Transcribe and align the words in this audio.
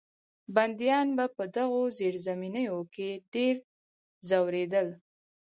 بندیان 0.55 1.07
به 1.17 1.25
په 1.35 1.43
دغو 1.55 1.81
زیرزمینیو 1.97 2.77
کې 2.93 3.09
ډېر 3.33 3.55
ځورېدل. 4.27 4.87